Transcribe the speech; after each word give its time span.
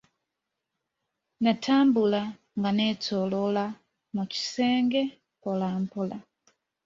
Natambula 1.43 2.21
nga 2.59 2.69
ne 2.77 2.87
toloola 3.05 3.65
mu 4.15 4.23
kisenge 4.31 5.01
mpolampola. 5.37 6.17